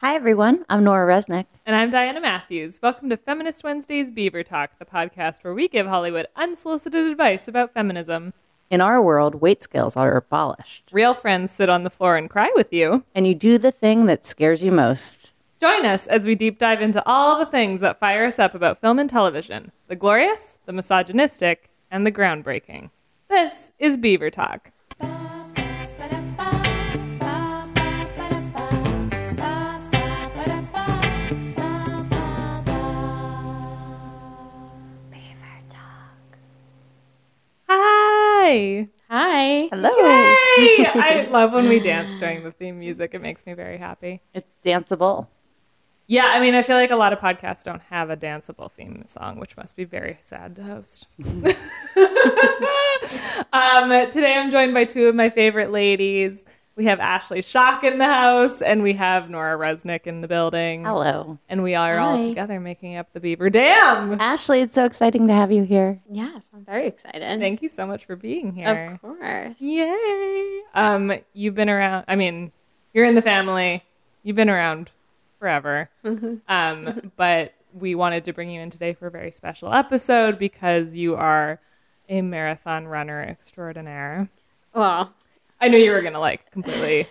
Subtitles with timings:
[0.00, 0.64] Hi, everyone.
[0.68, 1.46] I'm Nora Resnick.
[1.64, 2.80] And I'm Diana Matthews.
[2.82, 7.72] Welcome to Feminist Wednesday's Beaver Talk, the podcast where we give Hollywood unsolicited advice about
[7.74, 8.34] feminism.
[8.68, 12.50] In our world, weight scales are abolished, Real friends sit on the floor and cry
[12.54, 13.04] with you.
[13.14, 15.32] and you do the thing that scares you most.
[15.60, 18.80] Join us as we deep dive into all the things that fire us up about
[18.80, 22.90] film and television the glorious, the misogynistic, and the groundbreaking.
[23.28, 24.72] This is Beaver Talk.
[38.46, 38.88] Hi!
[39.10, 39.68] Hi.
[39.72, 39.90] Hello.
[39.90, 40.86] Yay!
[40.86, 43.12] I love when we dance during the theme music.
[43.12, 44.22] It makes me very happy.
[44.32, 45.26] It's danceable.
[46.06, 49.02] Yeah, I mean, I feel like a lot of podcasts don't have a danceable theme
[49.08, 51.08] song, which must be very sad to host.
[53.52, 56.46] um, today I'm joined by two of my favorite ladies.
[56.76, 60.84] We have Ashley Shock in the house, and we have Nora Resnick in the building.
[60.84, 61.38] Hello.
[61.48, 64.20] And we are all together making up the Beaver Dam.
[64.20, 66.02] Ashley, it's so exciting to have you here.
[66.10, 67.40] Yes, I'm very excited.
[67.40, 68.90] Thank you so much for being here.
[68.92, 69.58] Of course.
[69.58, 70.60] Yay!
[70.74, 72.04] Um, you've been around.
[72.08, 72.52] I mean,
[72.92, 73.82] you're in the family.
[74.22, 74.90] You've been around
[75.38, 75.88] forever.
[76.46, 80.94] Um, but we wanted to bring you in today for a very special episode because
[80.94, 81.58] you are
[82.10, 84.28] a marathon runner extraordinaire.
[84.74, 85.14] Well,
[85.60, 87.06] I knew you were gonna like completely,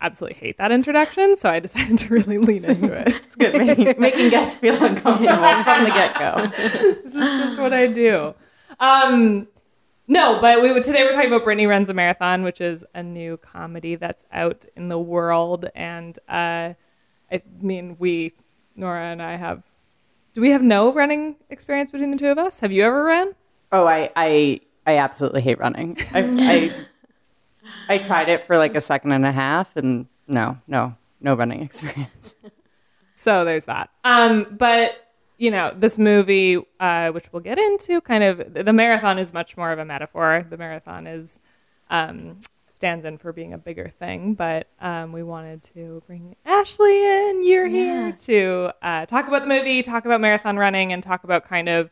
[0.00, 3.08] absolutely hate that introduction, so I decided to really lean into it.
[3.24, 6.46] It's good making, making guests feel uncomfortable from the get go.
[6.46, 8.34] this is just what I do.
[8.78, 9.46] Um,
[10.10, 13.36] no, but we today we're talking about Brittany Runs a Marathon, which is a new
[13.36, 15.66] comedy that's out in the world.
[15.74, 16.74] And uh,
[17.30, 18.32] I mean, we,
[18.74, 19.62] Nora and I have,
[20.34, 22.58] do we have no running experience between the two of us?
[22.58, 23.36] Have you ever run?
[23.70, 25.96] Oh, I, I, I absolutely hate running.
[26.12, 26.72] I,
[27.88, 31.34] I, I tried it for like a second and a half, and no, no, no
[31.34, 32.36] running experience.
[33.14, 33.90] So there's that.
[34.04, 35.06] Um, but
[35.38, 39.56] you know, this movie, uh, which we'll get into, kind of the marathon is much
[39.56, 40.46] more of a metaphor.
[40.48, 41.40] The marathon is
[41.88, 44.34] um, stands in for being a bigger thing.
[44.34, 47.42] But um, we wanted to bring Ashley in.
[47.42, 48.12] You're here Yeah.
[48.18, 51.90] to uh, talk about the movie, talk about marathon running, and talk about kind of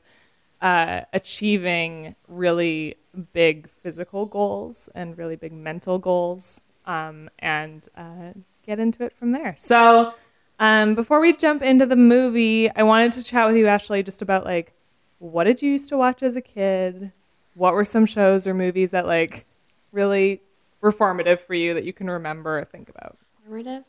[0.60, 2.96] uh, achieving really
[3.32, 8.32] big physical goals and really big mental goals, um, and uh,
[8.64, 9.54] get into it from there.
[9.56, 10.12] So,
[10.58, 14.22] um, before we jump into the movie, I wanted to chat with you, Ashley, just
[14.22, 14.72] about like
[15.18, 17.12] what did you used to watch as a kid?
[17.54, 19.46] What were some shows or movies that like
[19.90, 20.42] really
[20.80, 23.18] were formative for you that you can remember or think about?
[23.48, 23.84] formative.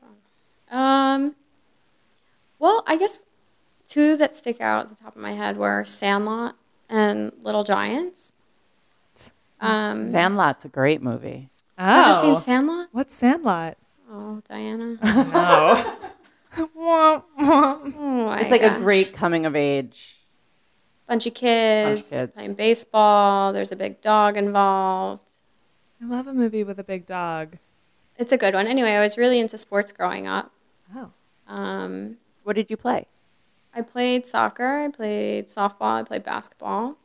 [0.72, 1.36] Um,
[2.60, 3.24] well, I guess
[3.90, 6.56] two that stick out at the top of my head were Sandlot
[6.88, 8.32] and Little Giants.
[9.62, 11.50] Um, Sandlot's a great movie.
[11.78, 12.88] have you seen Sandlot?
[12.94, 13.78] What's Sandlot?
[14.10, 14.98] Oh, Diana.
[15.04, 15.96] No.
[16.74, 17.78] Wah, wah.
[17.98, 20.18] Oh, It's like a great coming of age.
[21.08, 22.32] bunch of kids, kids.
[22.34, 23.54] playing baseball.
[23.54, 25.30] There's a big dog involved.
[26.02, 27.58] I love a movie with a big dog.
[28.18, 28.66] It's a good one.
[28.66, 30.52] Anyway, I was really into sports growing up.
[30.96, 31.12] Oh.
[31.48, 33.06] Um, What did you play?
[33.74, 36.98] I played soccer, I played softball, I played basketball.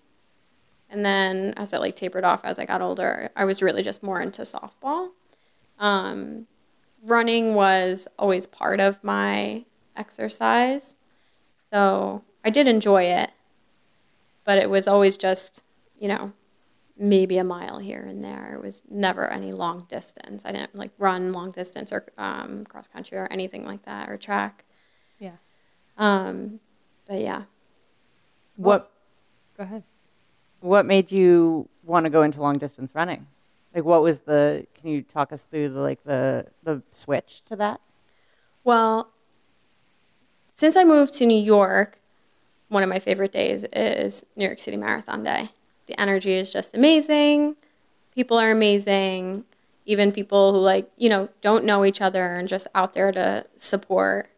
[0.88, 4.02] And then as it like tapered off as I got older, I was really just
[4.02, 5.10] more into softball.
[5.78, 6.46] Um,
[7.02, 9.64] running was always part of my
[9.96, 10.96] exercise.
[11.50, 13.30] So I did enjoy it,
[14.44, 15.64] but it was always just,
[15.98, 16.32] you know,
[16.96, 18.54] maybe a mile here and there.
[18.54, 20.44] It was never any long distance.
[20.44, 24.16] I didn't like run long distance or um, cross country or anything like that or
[24.16, 24.63] track.
[25.96, 26.60] Um,
[27.06, 27.42] but yeah.
[28.56, 28.90] What
[29.56, 29.84] Go ahead.
[30.60, 33.26] What made you want to go into long distance running?
[33.74, 34.66] Like, what was the?
[34.74, 37.80] Can you talk us through the like the the switch to that?
[38.64, 39.10] Well,
[40.54, 42.00] since I moved to New York,
[42.68, 45.50] one of my favorite days is New York City Marathon Day.
[45.86, 47.56] The energy is just amazing.
[48.14, 49.44] People are amazing.
[49.86, 53.44] Even people who like, you know, don't know each other and just out there to
[53.56, 54.30] support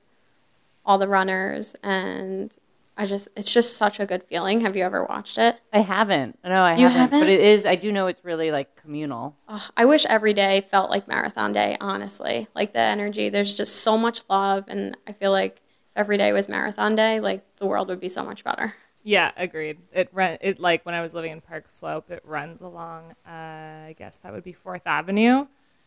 [0.86, 2.56] all the runners and
[2.96, 4.62] I just it's just such a good feeling.
[4.62, 5.56] Have you ever watched it?
[5.70, 6.38] I haven't.
[6.42, 7.28] No, I You haven't, But haven't?
[7.28, 7.66] it is.
[7.66, 9.36] I do know it's really like communal.
[9.48, 12.48] Ugh, I wish every day felt like marathon day, honestly.
[12.54, 14.64] Like the energy, there's just so much love.
[14.68, 15.62] And I feel like if
[15.96, 18.72] every day was marathon day, like the world would be so much better.
[19.02, 19.78] Yeah, agreed.
[19.92, 23.30] It run it like when I was living in Park Slope, it runs along uh,
[23.30, 25.46] I guess that would be Fourth Avenue.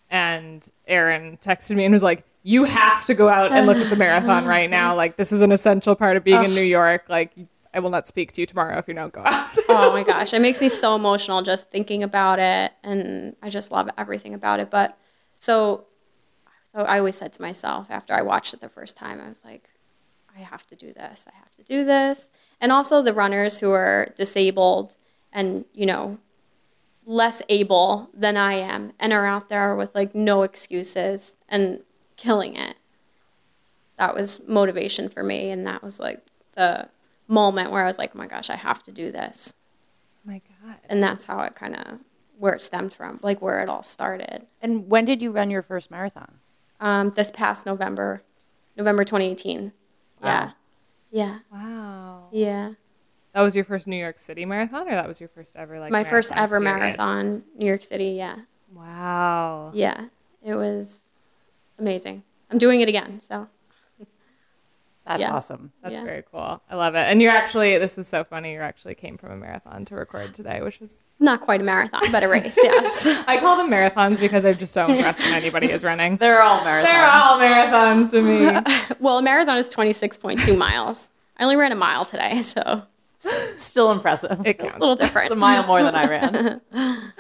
[0.10, 3.90] And Aaron texted me and was like, "You have to go out and look at
[3.90, 4.96] the marathon right now.
[4.96, 7.06] Like this is an essential part of being in New York.
[7.10, 7.34] Like
[7.74, 10.34] I will not speak to you tomorrow if you don't go out." oh my gosh,
[10.34, 12.72] it makes me so emotional just thinking about it.
[12.84, 14.70] And I just love everything about it.
[14.70, 14.98] But
[15.38, 15.86] so
[16.72, 19.44] so I always said to myself after I watched it the first time, I was
[19.44, 19.70] like,
[20.36, 21.26] I have to do this.
[21.28, 22.32] I have to do this.
[22.62, 24.96] And also the runners who are disabled
[25.32, 26.18] and, you know,
[27.10, 31.82] less able than I am and are out there with like no excuses and
[32.18, 32.76] killing it.
[33.98, 35.50] That was motivation for me.
[35.50, 36.24] And that was like
[36.54, 36.88] the
[37.28, 39.52] moment where I was like, oh my gosh, I have to do this.
[40.24, 40.76] Oh my God.
[40.88, 41.98] And that's how it kind of,
[42.38, 44.46] where it stemmed from, like where it all started.
[44.62, 46.36] And when did you run your first marathon?
[46.80, 48.22] Um, this past November,
[48.78, 49.72] November 2018.
[50.24, 50.52] Yeah.
[51.10, 51.40] Yeah.
[51.52, 52.28] Wow.
[52.32, 52.74] Yeah.
[53.34, 55.92] That was your first New York City marathon, or that was your first ever like
[55.92, 56.80] My first ever period?
[56.80, 58.12] marathon, New York City.
[58.18, 58.38] Yeah.
[58.74, 59.72] Wow.
[59.74, 60.06] Yeah.
[60.44, 61.10] It was
[61.78, 62.24] amazing.
[62.50, 63.22] I'm doing it again.
[63.22, 63.48] So,
[65.06, 65.34] That's Yeah.
[65.34, 65.72] awesome.
[65.82, 66.04] That's Yeah.
[66.04, 66.62] very cool.
[66.70, 67.00] I love it.
[67.00, 68.54] And you're actually this is so funny.
[68.54, 72.02] You actually came from a marathon to record today, which is not quite a marathon,
[72.12, 72.58] but a race.
[72.64, 73.08] Yes.
[73.28, 76.16] I call them marathons because I'm just so impressed when anybody is running.
[76.18, 76.84] They're all marathons.
[76.84, 78.96] They're all marathons to me.
[79.00, 81.10] well, a marathon is 26.2 miles.
[81.38, 82.84] I only ran a mile today, so
[83.20, 84.42] Still impressive.
[84.46, 84.78] It counts.
[84.78, 85.02] a counts.
[85.02, 86.62] little It's a mile more than I ran.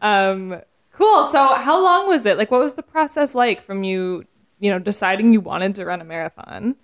[0.00, 0.60] Um,
[0.92, 1.24] cool.
[1.24, 2.36] So, how long was it?
[2.36, 4.24] Like, what was the process like from you,
[4.60, 6.76] you know, deciding you wanted to run a marathon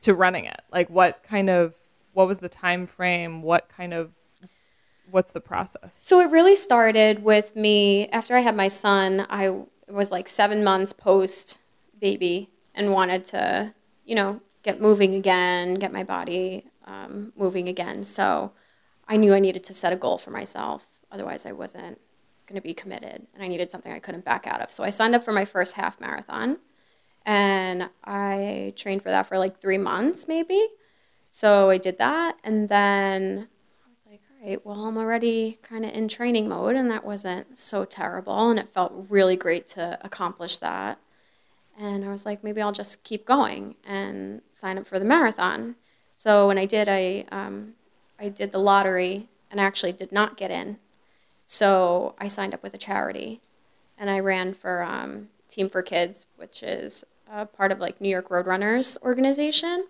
[0.00, 0.60] to running it?
[0.72, 1.74] Like, what kind of,
[2.14, 3.42] what was the time frame?
[3.42, 4.10] What kind of,
[5.10, 6.02] what's the process?
[6.04, 9.26] So it really started with me after I had my son.
[9.30, 9.54] I
[9.88, 11.58] was like seven months post
[12.00, 13.72] baby and wanted to,
[14.04, 18.04] you know, get moving again, get my body um, moving again.
[18.04, 18.52] So
[19.08, 20.86] I knew I needed to set a goal for myself.
[21.10, 22.00] Otherwise, I wasn't
[22.46, 24.70] going to be committed, and I needed something I couldn't back out of.
[24.72, 26.58] So I signed up for my first half marathon,
[27.24, 30.68] and I trained for that for like three months, maybe.
[31.30, 33.48] So I did that, and then
[33.84, 37.04] I was like, all right, well, I'm already kind of in training mode, and that
[37.04, 40.98] wasn't so terrible, and it felt really great to accomplish that.
[41.78, 45.76] And I was like, maybe I'll just keep going and sign up for the marathon.
[46.22, 47.72] So when I did, I um,
[48.16, 50.78] I did the lottery and actually did not get in.
[51.44, 53.40] So I signed up with a charity,
[53.98, 58.08] and I ran for um, Team for Kids, which is a part of like New
[58.08, 59.88] York Roadrunners organization,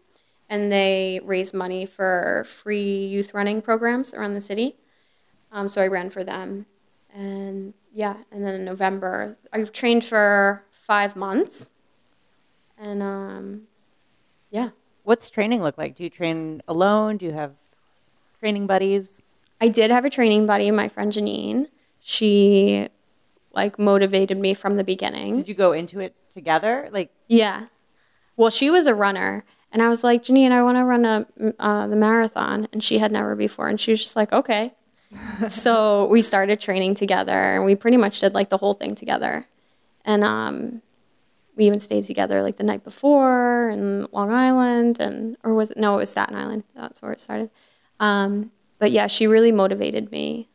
[0.49, 4.76] and they raise money for free youth running programs around the city.
[5.52, 6.64] Um, so I ran for them,
[7.14, 11.73] and yeah, and then in November I've trained for five months,
[12.79, 13.62] and um,
[14.50, 14.70] yeah,
[15.04, 15.94] What's training look like?
[15.94, 17.16] Do you train alone?
[17.16, 17.52] Do you have
[18.38, 19.22] training buddies?
[19.60, 21.69] I did have a training buddy, my friend Janine.
[22.00, 22.88] She
[23.52, 25.34] like motivated me from the beginning.
[25.34, 26.88] Did you go into it together?
[26.93, 27.66] Like, Yeah.
[28.37, 31.26] Well, she was a runner, and I was like, Janine, I want to run a
[31.58, 34.72] uh, the marathon, and she had never before, and she was just like, okay.
[35.48, 39.46] so we started training together, and we pretty much did like the whole thing together,
[40.05, 40.81] and um,
[41.56, 45.76] we even stayed together like the night before in Long Island, and or was it
[45.78, 46.64] no, it was Staten Island.
[46.75, 47.50] That's where it started.
[48.00, 50.49] Um, but yeah, she really motivated me.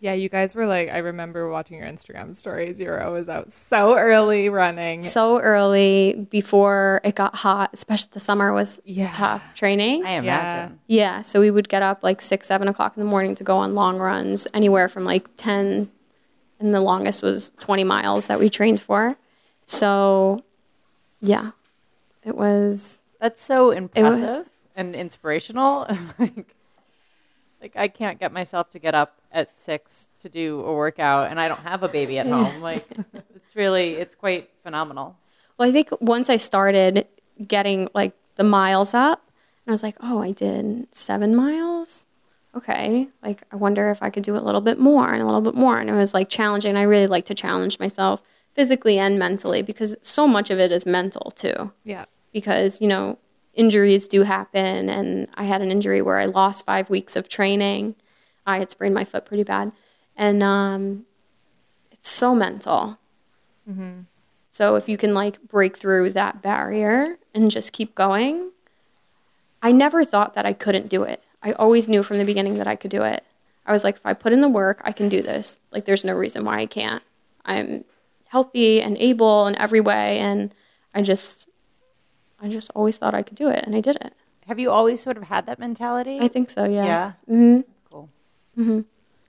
[0.00, 2.78] Yeah, you guys were like, I remember watching your Instagram stories.
[2.78, 5.00] You were always out so early running.
[5.00, 9.10] So early before it got hot, especially the summer was Yeah.
[9.12, 10.04] tough training.
[10.04, 10.78] I imagine.
[10.88, 13.56] Yeah, so we would get up like six, seven o'clock in the morning to go
[13.56, 15.90] on long runs, anywhere from like 10,
[16.60, 19.16] and the longest was 20 miles that we trained for.
[19.64, 20.42] So,
[21.20, 21.52] yeah,
[22.22, 24.46] it was, That's so was- impressive
[24.76, 25.86] and inspirational.
[26.18, 26.54] like,
[27.60, 31.40] like I can't get myself to get up at six to do a workout, and
[31.40, 32.60] I don't have a baby at home.
[32.60, 32.86] Like,
[33.34, 35.16] it's really, it's quite phenomenal.
[35.58, 37.06] well, I think once I started
[37.46, 39.22] getting like the miles up,
[39.66, 42.06] and I was like, oh, I did seven miles.
[42.54, 45.40] Okay, like I wonder if I could do a little bit more and a little
[45.40, 45.80] bit more.
[45.80, 46.76] And it was like challenging.
[46.76, 48.22] I really like to challenge myself
[48.54, 51.72] physically and mentally because so much of it is mental too.
[51.84, 52.04] yeah.
[52.32, 53.18] because you know
[53.54, 57.94] injuries do happen and i had an injury where i lost five weeks of training.
[58.46, 59.72] I had sprained my foot pretty bad.
[60.16, 61.06] And um,
[61.92, 62.98] it's so mental.
[63.70, 64.04] Mhm.
[64.50, 68.50] so if you can like break through that barrier and just keep going
[69.62, 71.22] i never thought that i couldn't do it.
[71.42, 73.22] I always knew from the beginning that i could do it.
[73.66, 75.58] I was like if i put in the work i can do this.
[75.72, 77.02] Like there's no reason why i can't.
[77.46, 77.84] I'm
[78.34, 80.52] healthy and able in every way and
[80.92, 81.48] i just
[82.44, 84.12] I just always thought I could do it, and I did it.
[84.48, 86.18] Have you always sort of had that mentality?
[86.20, 86.84] I think so, yeah.
[86.84, 87.12] yeah.
[87.26, 88.10] hmm That's cool.
[88.58, 88.80] Mm-hmm.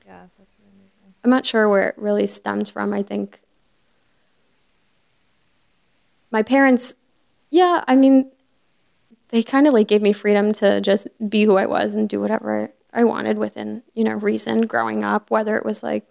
[0.06, 1.14] Yeah, that's really amazing.
[1.24, 2.94] I'm not sure where it really stems from.
[2.94, 3.40] I think
[6.32, 6.96] my parents,
[7.52, 8.32] yeah, I mean,
[9.30, 12.20] they kind of like gave me freedom to just be who I was and do
[12.20, 16.06] whatever I wanted within, you know, reason growing up, whether it was like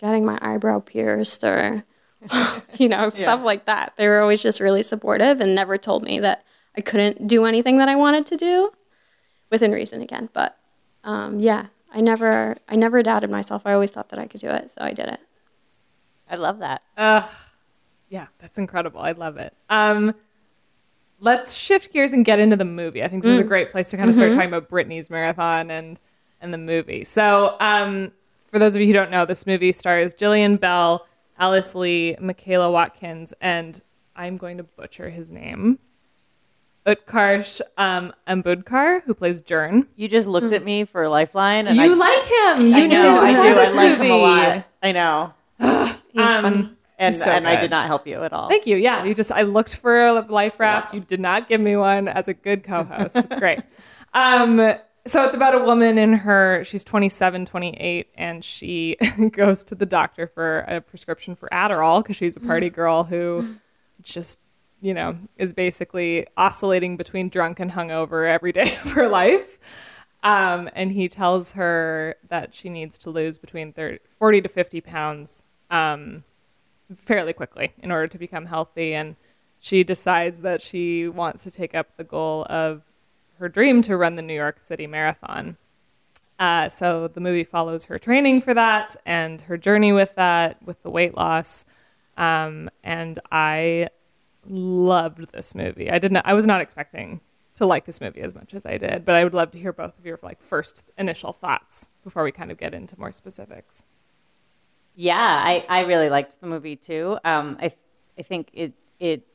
[0.00, 1.84] getting my eyebrow pierced or
[2.78, 3.94] you know, stuff like that.
[3.96, 6.44] They were always just really supportive and never told me that
[6.76, 8.70] I couldn't do anything that I wanted to do
[9.50, 10.28] within reason again.
[10.32, 10.56] But
[11.04, 13.62] um, yeah, I never, I never doubted myself.
[13.64, 15.20] I always thought that I could do it, so I did it.
[16.30, 16.82] I love that.
[16.96, 17.28] Ugh.
[18.08, 19.00] Yeah, that's incredible.
[19.00, 19.54] I love it.
[19.68, 20.14] Um,
[21.20, 23.02] let's shift gears and get into the movie.
[23.02, 25.70] I think this is a great place to kind of start talking about Brittany's marathon
[25.70, 25.98] and
[26.40, 27.04] and the movie.
[27.04, 28.12] So, um,
[28.50, 31.06] for those of you who don't know, this movie stars Jillian Bell,
[31.38, 33.80] Alice Lee, Michaela Watkins, and
[34.16, 35.78] I'm going to butcher his name.
[36.86, 39.86] Utkarsh um, Ambudkar, who plays Jern.
[39.96, 42.66] You just looked at me for a Lifeline, and You I, like him.
[42.66, 43.50] You I knew know, him I before do.
[43.50, 44.06] I this like movie.
[44.06, 44.64] him a lot.
[44.82, 46.70] I know, He's Um, funny.
[46.98, 48.48] and He's so and I did not help you at all.
[48.48, 48.76] Thank you.
[48.76, 50.94] Yeah, you just I looked for a life raft.
[50.94, 53.14] You did not give me one as a good co-host.
[53.16, 53.60] It's great.
[54.14, 54.74] um,
[55.06, 58.96] so it's about a woman in her she's 27, 28 and she
[59.32, 63.56] goes to the doctor for a prescription for Adderall because she's a party girl who
[64.02, 64.38] just
[64.80, 69.58] you know is basically oscillating between drunk and hungover every day of her life.
[70.22, 74.80] Um, and he tells her that she needs to lose between 30, 40 to 50
[74.82, 76.24] pounds um,
[76.94, 78.94] fairly quickly in order to become healthy.
[78.94, 79.16] And
[79.58, 82.84] she decides that she wants to take up the goal of
[83.40, 85.56] her dream to run the New York City Marathon.
[86.38, 90.82] Uh, so the movie follows her training for that and her journey with that, with
[90.82, 91.66] the weight loss.
[92.16, 93.88] Um, and I
[94.46, 95.90] loved this movie.
[95.90, 96.18] I didn't.
[96.24, 97.20] I was not expecting
[97.54, 99.72] to like this movie as much as I did, but I would love to hear
[99.72, 103.86] both of your like first initial thoughts before we kind of get into more specifics.
[104.94, 107.18] Yeah, I, I really liked the movie too.
[107.24, 107.72] Um, I
[108.18, 109.26] I think it it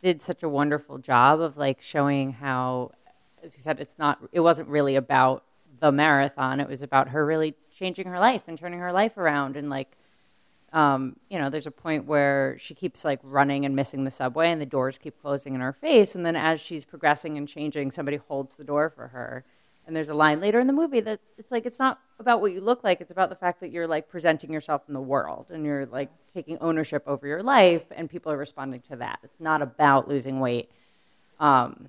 [0.00, 2.92] did such a wonderful job of like showing how,
[3.42, 5.44] as you said, it's not it wasn't really about
[5.80, 6.60] the marathon.
[6.60, 9.96] It was about her really changing her life and turning her life around and like,
[10.72, 14.50] um, you know, there's a point where she keeps like running and missing the subway
[14.50, 17.90] and the doors keep closing in her face, and then as she's progressing and changing,
[17.90, 19.44] somebody holds the door for her.
[19.86, 22.52] And there's a line later in the movie that it's like it's not about what
[22.52, 25.50] you look like, it's about the fact that you're like presenting yourself in the world
[25.50, 29.18] and you're like taking ownership over your life and people are responding to that.
[29.24, 30.70] It's not about losing weight.
[31.40, 31.88] Um,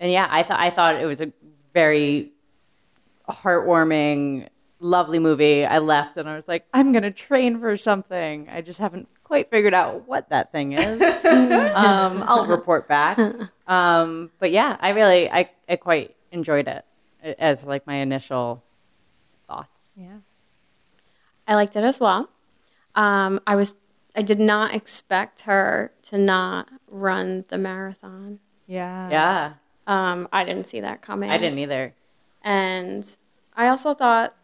[0.00, 1.32] and yeah, I thought I thought it was a
[1.72, 2.32] very
[3.28, 4.48] heartwarming,
[4.80, 5.64] lovely movie.
[5.64, 8.48] I left and I was like, I'm gonna train for something.
[8.48, 11.02] I just haven't quite figured out what that thing is.
[11.24, 13.18] um, I'll report back.
[13.66, 16.84] Um, but yeah, I really, I, I quite enjoyed it
[17.38, 18.62] as like my initial
[19.48, 19.94] thoughts.
[19.96, 20.18] Yeah.
[21.48, 22.30] I liked it as well.
[22.94, 23.74] Um, I was,
[24.14, 28.38] I did not expect her to not run the marathon.
[28.66, 29.10] Yeah.
[29.10, 29.52] Yeah,
[29.86, 31.30] Um, I didn't see that coming.
[31.30, 31.94] I didn't either.
[32.42, 33.16] And
[33.56, 34.34] I also thought,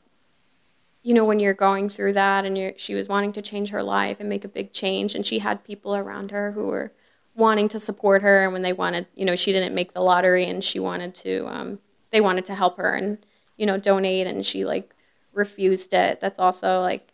[1.03, 3.83] you know, when you're going through that and you're, she was wanting to change her
[3.83, 6.93] life and make a big change, and she had people around her who were
[7.35, 10.45] wanting to support her, and when they wanted, you know, she didn't make the lottery
[10.45, 11.79] and she wanted to, um,
[12.11, 13.19] they wanted to help her and,
[13.57, 14.95] you know, donate, and she like
[15.33, 16.21] refused it.
[16.21, 17.09] That's also like,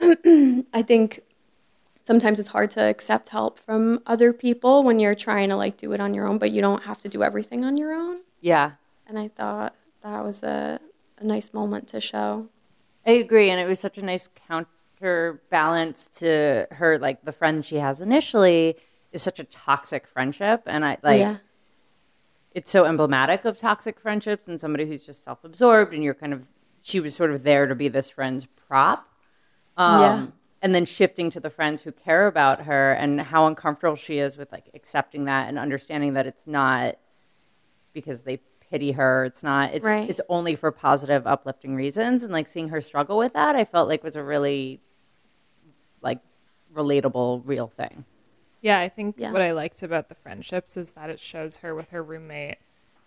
[0.00, 1.20] I think
[2.02, 5.92] sometimes it's hard to accept help from other people when you're trying to like do
[5.92, 8.20] it on your own, but you don't have to do everything on your own.
[8.40, 8.72] Yeah,
[9.06, 10.80] And I thought that was a,
[11.18, 12.48] a nice moment to show.
[13.06, 16.98] I agree, and it was such a nice counterbalance to her.
[16.98, 18.76] Like the friend she has initially
[19.12, 21.36] is such a toxic friendship, and I like yeah.
[22.52, 26.46] it's so emblematic of toxic friendships and somebody who's just self-absorbed, and you're kind of
[26.80, 29.08] she was sort of there to be this friend's prop.
[29.76, 30.26] Um, Yeah.
[30.62, 34.38] And then shifting to the friends who care about her and how uncomfortable she is
[34.38, 36.96] with like accepting that and understanding that it's not
[37.92, 38.36] because they
[38.70, 39.24] pity her.
[39.24, 39.74] It's not.
[39.74, 40.08] It's Right.
[40.08, 42.22] it's only for positive, uplifting reasons.
[42.22, 44.80] And like seeing her struggle with that, I felt like was a really
[46.00, 46.20] like
[46.72, 48.04] relatable, real thing.
[48.60, 49.32] Yeah, I think Yeah.
[49.32, 52.58] what I liked about the friendships is that it shows her with her roommate.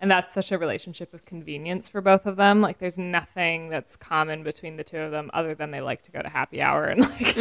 [0.02, 2.62] And that's such a relationship of convenience for both of them.
[2.62, 6.12] Like there's nothing that's common between the two of them other than they like to
[6.12, 7.36] go to happy hour and like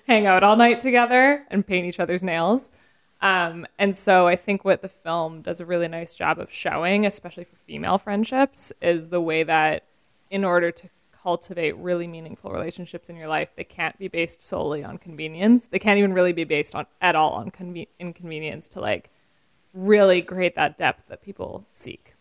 [0.06, 2.70] hang out all night together and paint each other's nails.
[3.20, 7.06] Um, and so I think what the film does a really nice job of showing,
[7.06, 9.84] especially for female friendships, is the way that
[10.30, 10.88] in order to
[11.24, 15.68] cultivate really meaningful relationships in your life, they can't be based solely on convenience.
[15.68, 19.10] They can't even really be based on at all on conve- inconvenience to like
[19.74, 22.14] really create that depth that people seek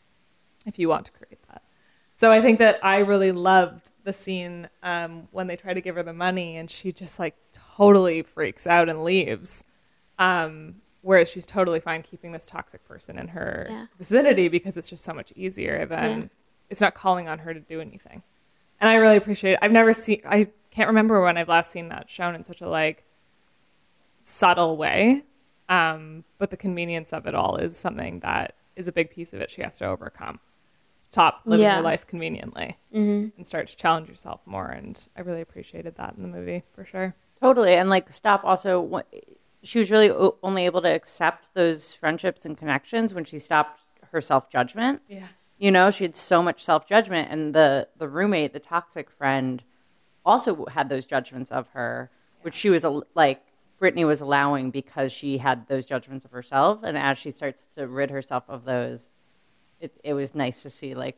[0.66, 1.62] if you want to create that.
[2.16, 5.96] So I think that I really loved the scene um, when they try to give
[5.96, 7.36] her the money and she just like
[7.78, 9.64] totally freaks out and leaves.
[10.20, 13.86] Um, whereas she's totally fine keeping this toxic person in her Yeah.
[13.98, 16.28] vicinity because it's just so much easier than Yeah.
[16.70, 18.24] it's not calling on her to do anything.
[18.80, 19.60] And I really appreciate it.
[19.62, 22.68] I've never seen, I can't remember when I've last seen that shown in such a
[22.70, 23.04] like
[24.22, 25.24] subtle way.
[25.74, 29.42] Um, but the convenience of it all is something that is a big piece of
[29.42, 30.40] it she has to overcome.
[31.00, 31.76] Stop living Yeah.
[31.76, 34.68] your life conveniently and start to challenge yourself more.
[34.70, 37.16] And I really appreciated that in the movie for sure.
[37.40, 38.44] Totally, and like stop.
[38.46, 39.04] Also,
[39.64, 40.12] she was really
[40.42, 45.02] only able to accept those friendships and connections when she stopped her self judgment.
[45.10, 45.28] Yeah.
[45.58, 49.62] You know, she had so much self judgment, and the the roommate, the toxic friend,
[50.26, 52.10] also had those judgments of her,
[52.44, 53.42] which she was al- like
[53.80, 56.84] Brittany was allowing because she had those judgments of herself.
[56.84, 59.12] And as she starts to rid herself of those,
[59.80, 61.18] it it was nice to see like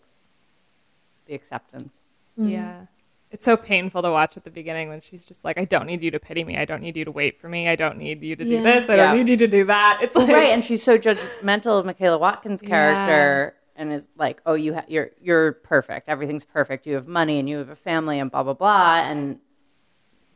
[1.28, 2.06] the acceptance.
[2.38, 2.50] Mm-hmm.
[2.50, 2.86] Yeah.
[3.32, 6.02] It's so painful to watch at the beginning when she's just like, I don't need
[6.02, 6.56] you to pity me.
[6.58, 7.68] I don't need you to wait for me.
[7.68, 8.88] I don't need you to do this.
[8.90, 9.08] I Yeah.
[9.08, 10.00] don't need you to do that.
[10.02, 14.54] It's like, right and she's so judgmental of michaela watkins character and is like oh
[14.54, 18.20] you ha- you're you're perfect everything's perfect you have money and you have a family
[18.20, 19.40] and blah blah blah and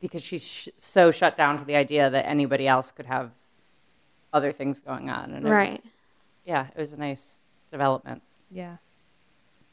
[0.01, 3.31] because she's sh- so shut down to the idea that anybody else could have
[4.31, 5.71] other things going on and it Right.
[5.71, 5.79] was,
[6.45, 7.39] yeah it was a nice
[7.71, 8.77] development yeah.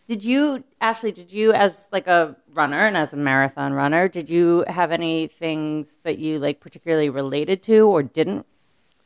[0.06, 4.28] did you ashley did you as like a runner and as a marathon runner did
[4.30, 8.47] you have any things that you like particularly related to or didn't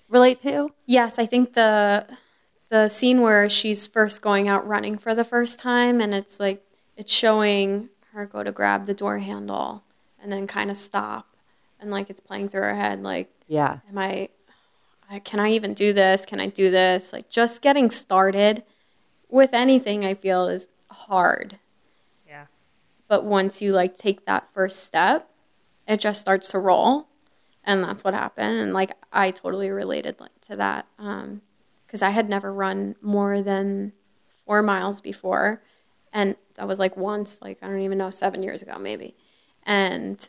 [0.08, 2.06] relate to Yes, I think the
[2.68, 6.62] the scene where she's first going out running for the first time and it's like
[6.96, 9.82] it's showing her go to grab the door handle
[10.22, 11.36] and then kind of stop
[11.80, 14.28] and like it's playing through her head like yeah am I,
[15.10, 16.24] I can I even do this?
[16.24, 17.12] Can I do this?
[17.12, 18.62] Like just getting started
[19.28, 21.58] with anything I feel is hard.
[22.26, 22.46] Yeah.
[23.08, 25.28] But once you like take that first step,
[25.88, 27.08] it just starts to roll.
[27.64, 28.58] And that's what happened.
[28.58, 30.86] And like I totally related like, to that.
[30.98, 31.42] Um,
[31.86, 33.92] because I had never run more than
[34.46, 35.60] four miles before.
[36.12, 39.16] And that was like once, like I don't even know, seven years ago maybe.
[39.70, 40.28] And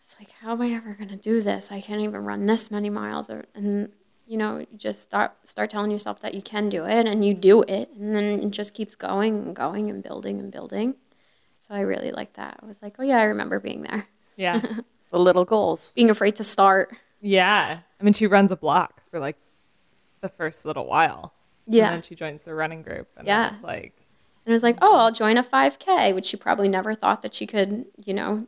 [0.00, 1.70] it's like, how am I ever going to do this?
[1.70, 3.28] I can't even run this many miles.
[3.28, 3.90] Or, and,
[4.26, 7.34] you know, you just start, start telling yourself that you can do it and you
[7.34, 7.90] do it.
[7.98, 10.94] And then it just keeps going and going and building and building.
[11.58, 12.58] So I really like that.
[12.62, 14.60] I was like, oh, yeah, I remember being there, Yeah.
[15.10, 16.96] the little goals being afraid to start.
[17.20, 17.80] yeah.
[18.00, 19.36] I mean, she runs a block for like
[20.22, 21.34] the first little while.
[21.66, 21.86] Yeah.
[21.88, 23.08] And then she joins the running group.
[23.18, 23.44] And Yeah.
[23.48, 24.05] then it's like,
[24.46, 27.34] And it was like, oh, I'll join a 5K, which she probably never thought that
[27.34, 28.46] she could, you know,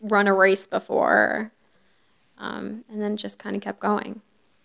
[0.00, 1.50] run a race before.
[2.38, 4.22] Um, and then just kind of kept going.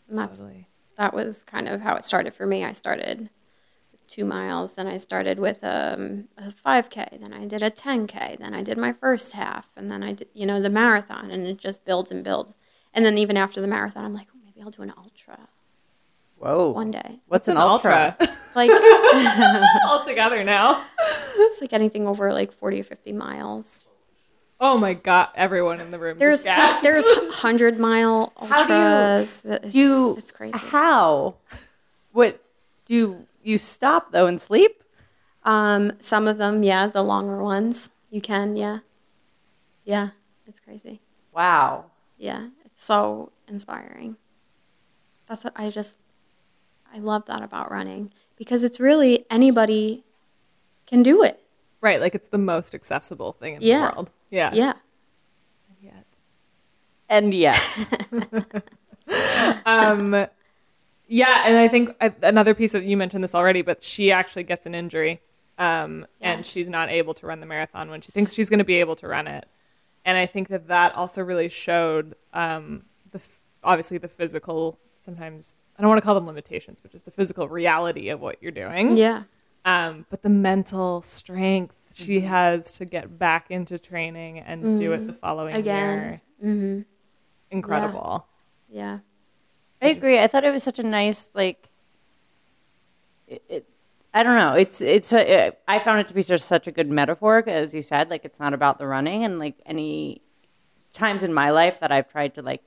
[0.07, 0.67] And that's totally.
[0.95, 2.63] that was kind of how it started for me.
[2.63, 3.31] I started
[3.91, 8.37] with two miles, then I started with um, a 5K, then I did a 10K,
[8.37, 11.47] then I did my first half, and then I did, you know, the marathon, and
[11.47, 12.57] it just builds and builds.
[12.93, 15.49] And then even after the marathon, I'm like, oh, maybe I'll do an ultra
[16.37, 16.69] Whoa.
[16.71, 17.21] one day.
[17.27, 18.15] What's an, ultra?
[18.19, 18.69] It's like
[19.87, 20.83] all together now.
[20.99, 23.85] it's like anything over like 40 or 50 miles.
[24.59, 25.29] Oh my God.
[25.35, 26.17] Everyone in the room.
[26.19, 26.43] There's
[26.83, 29.43] there's 100 mile How do you- ultras.
[29.45, 30.57] It's, Do you, it's crazy.
[30.57, 31.35] How?
[32.11, 32.43] What
[32.85, 34.83] do you you stop though and sleep?
[35.43, 38.79] Um, some of them, yeah, the longer ones, you can, yeah,
[39.85, 40.09] yeah,
[40.45, 40.99] it's crazy.
[41.33, 41.85] Wow.
[42.17, 44.17] Yeah, it's so inspiring.
[45.27, 45.95] That's what I just,
[46.93, 50.03] I love that about running because it's really anybody
[50.85, 51.39] can do it.
[51.81, 51.99] right.
[52.01, 53.77] Like it's the most accessible thing in Yeah.
[53.89, 54.11] the world.
[54.29, 54.51] Yeah.
[54.53, 54.73] Yeah,
[55.69, 56.05] And Yet.
[57.09, 57.59] And yeah,
[59.65, 60.27] um,
[61.07, 64.43] yeah, and I think uh, another piece of you mentioned this already, but she actually
[64.43, 65.21] gets an injury,
[65.57, 68.65] um, and she's not able to run the marathon when she thinks she's going to
[68.65, 69.45] be able to run it.
[70.03, 73.21] And I think that that also really showed um, the
[73.63, 74.77] obviously the physical.
[75.07, 78.43] Sometimes I don't want to call them limitations, but just the physical reality of what
[78.43, 78.97] you're doing.
[78.97, 79.23] yeah,
[79.63, 82.27] Um, but the mental strength she mm-hmm.
[82.27, 85.19] has to get back into training and do it the mm-hmm.
[85.21, 85.97] following Again.
[85.97, 86.21] year.
[86.43, 86.81] Mm-hmm.
[87.51, 88.27] Incredible.
[88.69, 88.99] yeah,
[89.81, 90.19] I agree.
[90.19, 91.69] I thought it was such a nice like.
[93.29, 93.69] It, it,
[94.13, 94.55] I don't know.
[94.55, 97.73] It's it's a, it, I found it to be just such a good metaphor, as
[97.73, 98.09] you said.
[98.09, 100.21] Like it's not about the running, and like any
[100.91, 102.61] times in my life that I've tried to like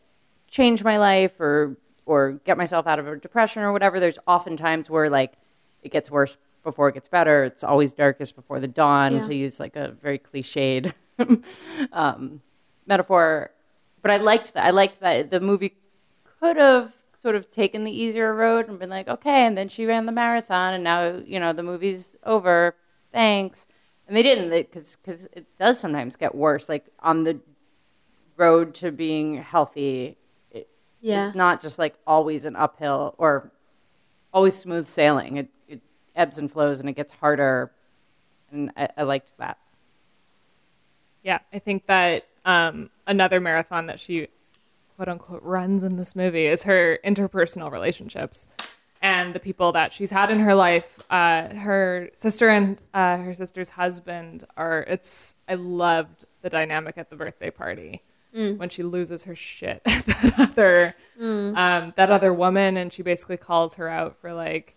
[0.49, 1.77] change my life or
[2.11, 4.01] or get myself out of a depression or whatever.
[4.01, 5.35] There's often times where like
[5.83, 7.45] it gets worse before it gets better.
[7.45, 9.23] It's always darkest before the dawn, Yeah.
[9.23, 10.93] to use like a very cliched
[11.93, 12.41] um,
[12.87, 13.53] metaphor.
[14.03, 14.67] But I liked that.
[14.67, 15.77] I liked that the movie
[16.25, 19.87] could have sort of taken the easier road and been like, okay, and then she
[19.87, 22.75] ran the marathon, and now you know the movie's over.
[23.13, 23.67] Thanks.
[24.09, 26.69] And they didn't because because it does sometimes get worse.
[26.69, 27.39] Like on the
[28.37, 30.17] road to being healthy,
[31.01, 31.25] yeah.
[31.25, 33.51] it's not just like always an uphill or
[34.33, 35.37] always smooth sailing.
[35.37, 35.81] It, it
[36.15, 37.71] ebbs and flows, and it gets harder.
[38.51, 39.59] And I, I liked that.
[41.23, 44.29] Yeah, I think that um, another marathon that she
[44.97, 48.49] quote unquote runs in this movie is her interpersonal relationships
[49.03, 51.01] and the people that she's had in her life.
[51.11, 54.85] Uh, her sister and uh, her sister's husband are.
[54.89, 55.37] It's.
[55.49, 60.35] I loved the dynamic at the birthday party when she loses her shit at that
[60.39, 64.77] other um, that other woman, and she basically calls her out for like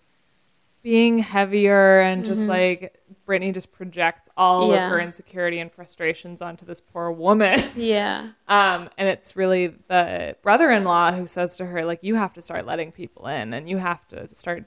[0.81, 4.85] being heavier and just like Brittany just projects all Yeah.
[4.87, 7.63] of her insecurity and frustrations onto this poor woman.
[7.77, 8.31] Yeah.
[8.49, 12.65] Um, and it's really the brother-in-law who says to her, like, you have to start
[12.65, 14.65] letting people in, and you have to start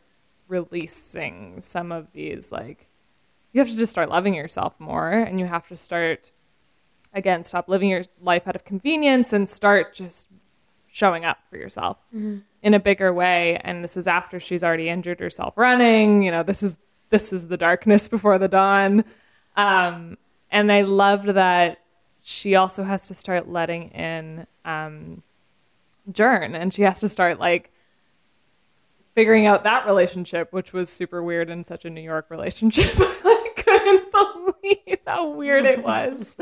[0.48, 2.88] releasing some of these, like,
[3.52, 6.32] you have to just start loving yourself more, and you have to start,
[7.16, 10.28] again, stop living your life out of convenience and start just
[10.92, 11.98] showing up for yourself
[12.62, 13.56] in a bigger way.
[13.64, 16.22] And this is after she's already injured herself running.
[16.22, 16.76] You know, this is
[17.10, 19.04] this is the darkness before the dawn.
[19.56, 20.18] Um,
[20.50, 21.78] and I loved that
[22.22, 25.22] she also has to start letting in um,
[26.10, 27.72] Jern, and she has to start like
[29.14, 32.94] figuring out that relationship, which was super weird in such a New York relationship.
[33.86, 34.12] Couldn't
[34.62, 36.36] believe how weird it was.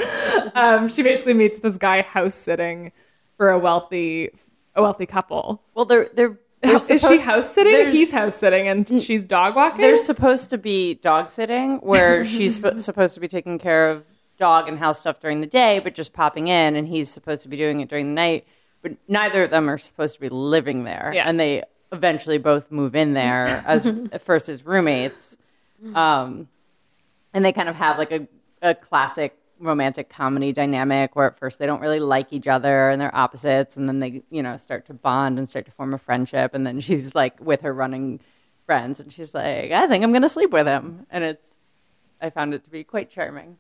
[0.55, 2.93] um, she basically meets this guy house sitting
[3.37, 4.31] for a wealthy
[4.75, 5.63] a wealthy couple.
[5.75, 7.93] Well, they're they're, they're Is she house sitting?
[7.93, 9.81] He's house sitting, and she's dog walking.
[9.81, 14.05] They're supposed to be dog sitting, where she's sp- supposed to be taking care of
[14.39, 17.49] dog and house stuff during the day, but just popping in, and he's supposed to
[17.49, 18.47] be doing it during the night.
[18.83, 21.29] But neither of them are supposed to be living there, Yeah.
[21.29, 23.87] and they eventually both move in there as
[24.21, 25.37] first as roommates,
[25.95, 26.49] um,
[27.35, 28.27] and they kind of have like a,
[28.63, 33.01] a classic romantic comedy dynamic where at first they don't really like each other and
[33.01, 35.99] they're opposites and then they you know start to bond and start to form a
[35.99, 38.19] friendship and then she's like with her running
[38.67, 41.59] friends and she's like i think i'm going to sleep with him and it's
[42.21, 43.57] i found it to be quite charming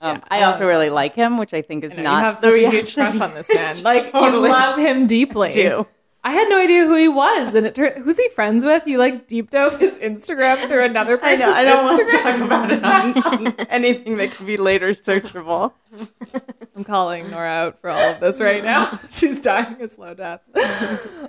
[0.00, 2.24] um, Yeah, i also really like him which i think is I know, not you
[2.24, 3.82] have the such a huge crush on this man.
[3.82, 4.48] Like Totally.
[4.48, 5.52] you love him deeply.
[5.52, 5.86] do.
[6.22, 8.86] I had no idea who he was, and it who's he friends with?
[8.86, 11.52] You like deep dove his Instagram through another I person's know.
[11.52, 15.72] I don't want to talk about it on, on anything that can be later searchable.
[16.76, 18.98] I'm calling Nora out for all of this right now.
[19.10, 20.42] She's dying a slow death.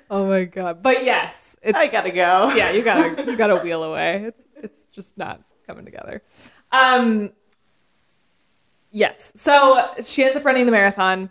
[0.09, 0.81] oh my god!
[0.83, 2.51] But yes, it's I gotta go.
[2.53, 4.23] yeah, you gotta you gotta wheel away.
[4.25, 6.21] It's it's just not coming together.
[6.73, 7.31] Um,
[8.91, 9.31] yes.
[9.35, 11.29] So she ends up running the marathon.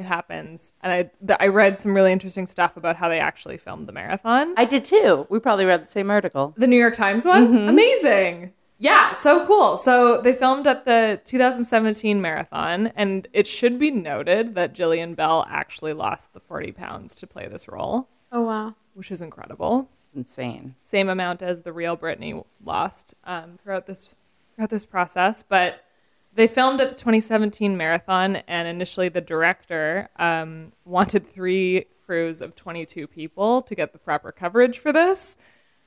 [0.00, 3.58] It happens, and I th- I read some really interesting stuff about how they actually
[3.58, 4.54] filmed the marathon.
[4.56, 5.26] I did too.
[5.28, 6.54] We probably read the same article.
[6.56, 7.48] The New York Times one?
[7.48, 7.68] Mm-hmm.
[7.68, 8.52] Amazing.
[8.78, 9.76] Yeah, so cool.
[9.76, 15.46] So they filmed at the 2017 marathon, and it should be noted that Jillian Bell
[15.50, 18.74] actually lost the 40 pounds to play this role, Oh wow.
[18.94, 19.90] which is incredible.
[20.06, 20.76] It's insane.
[20.80, 24.16] Same amount as the real Brittany lost um, throughout this
[24.56, 25.84] throughout this process, but
[26.32, 32.54] they filmed at the 2017 marathon, and initially the director um, wanted three crews of
[32.54, 35.36] 22 people to get the proper coverage for this,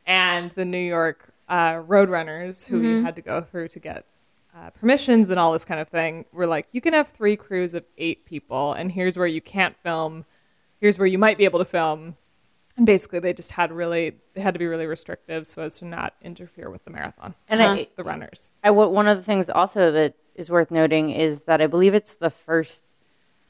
[0.06, 4.06] and the New York uh, roadrunners, who you had to go through to get
[4.56, 7.74] uh, permissions and all this kind of thing, were like, you can have three crews
[7.74, 10.26] of eight people, and here's where you can't film,
[10.80, 12.18] here's where you might be able to film.
[12.76, 15.86] And basically, they just had really, they had to be really restrictive so as to
[15.86, 18.52] not interfere with the marathon And I, the runners.
[18.64, 22.16] I, one of the things also that is worth noting is that I believe it's
[22.16, 22.84] the first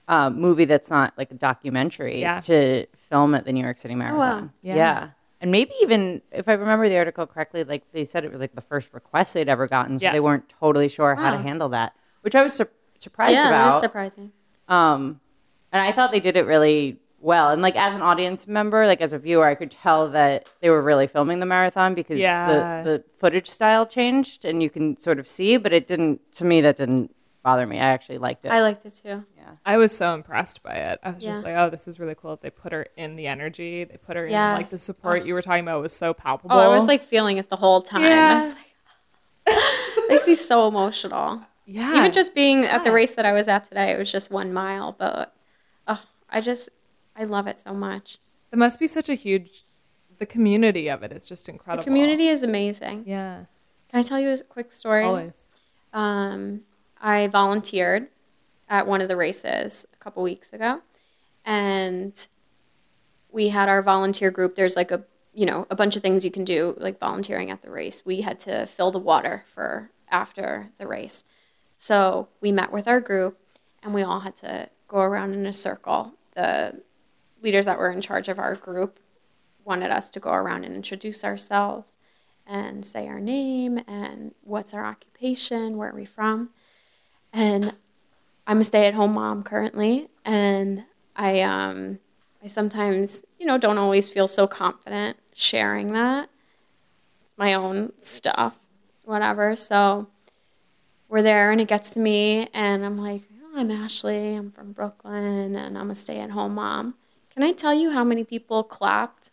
[0.07, 2.39] um, movie that's not like a documentary Yeah.
[2.41, 4.51] to film at the New York City Marathon.
[4.61, 5.09] Yeah.
[5.39, 8.53] And maybe even, if I remember the article correctly, like they said it was like
[8.55, 10.11] the first request they'd ever gotten, so Yeah.
[10.13, 13.75] they weren't totally sure how to handle that, which I was sur- surprised yeah, about.
[13.77, 14.31] is surprising.
[14.69, 15.19] Um,
[15.71, 17.49] and I thought they did it really well.
[17.49, 20.69] And like as an audience member, like as a viewer, I could tell that they
[20.69, 22.83] were really filming the marathon because Yeah.
[22.83, 26.45] the, the footage style changed and you can sort of see, but it didn't, to
[26.45, 27.77] me, that didn't bother me.
[27.79, 28.49] I actually liked it.
[28.49, 29.23] I liked it too.
[29.37, 29.51] yeah.
[29.65, 30.99] I was so impressed by it.
[31.03, 32.37] I was just like, oh, this is really cool.
[32.41, 33.83] They put her in the energy.
[33.83, 34.83] They put her in like the Yes.
[34.83, 35.25] support oh.
[35.25, 36.55] you were talking about was so palpable.
[36.55, 38.03] Oh, I was like feeling it the whole time.
[38.03, 38.33] Yeah.
[38.33, 41.41] I was like, makes me so emotional.
[41.65, 44.31] yeah, Even just being at the race that I was at today, it was just
[44.31, 45.33] one mile, but
[45.87, 46.69] oh, I just,
[47.15, 48.17] I love it so much.
[48.51, 49.65] there must be such a huge.
[50.19, 51.83] The community of it is just incredible.
[51.83, 53.03] The community is amazing.
[53.05, 53.45] yeah,
[53.89, 55.03] Can I tell you a quick story?
[55.03, 55.51] always.
[55.91, 56.61] Um,
[57.01, 58.07] I volunteered
[58.69, 60.81] at one of the races a couple weeks ago,
[61.45, 62.27] and
[63.31, 64.55] we had our volunteer group.
[64.55, 67.61] There's like a you know a bunch of things you can do like volunteering at
[67.61, 68.03] the race.
[68.05, 71.25] We had to fill the water for after the race,
[71.73, 73.37] so we met with our group,
[73.81, 76.13] and we all had to go around in a circle.
[76.35, 76.81] The
[77.43, 78.99] leaders that were in charge of our group
[79.65, 81.99] wanted us to go around and introduce ourselves
[82.47, 86.49] and say our name and what's our occupation, where are we from.
[87.31, 87.73] And
[88.47, 90.83] I'm a stay at home mom currently, and
[91.15, 91.99] I um
[92.43, 96.29] I sometimes, you know, don't always feel so confident sharing that.
[97.25, 98.57] It's my own stuff,
[99.05, 99.55] whatever.
[99.55, 100.07] So
[101.07, 104.73] we're there and it gets to me and I'm like, oh, I'm Ashley, I'm from
[104.73, 106.95] Brooklyn and I'm a stay-at-home mom.
[107.33, 109.29] Can I tell you how many people clapped?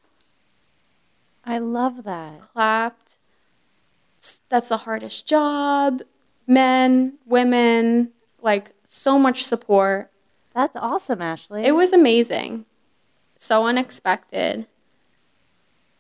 [1.45, 2.41] I love that.
[2.41, 3.17] Clapped.
[4.49, 6.03] That's the hardest job.
[6.47, 8.11] Men, women,
[8.43, 10.11] like so much support.
[10.55, 11.65] That's awesome, Ashley.
[11.65, 12.65] It was amazing.
[13.37, 14.67] So unexpected.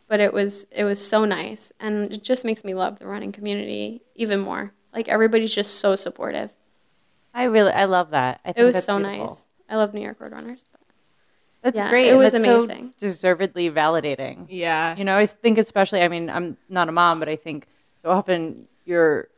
[0.09, 3.31] But it was it was so nice and it just makes me love the running
[3.31, 4.73] community even more.
[4.93, 6.51] Like everybody's just so supportive.
[7.33, 8.41] I really, I love that.
[8.45, 9.27] I think It was so beautiful.
[9.29, 9.47] nice.
[9.69, 10.67] I love New York Road Runners.
[10.73, 10.80] But
[11.63, 12.07] That's Yeah, great.
[12.09, 12.67] it was that's so
[12.99, 14.47] deservedly validating.
[14.49, 14.97] Yeah.
[14.97, 16.01] You know, I think especially.
[16.03, 17.67] I mean, I'm not a mom, but I think
[18.03, 19.29] so often you're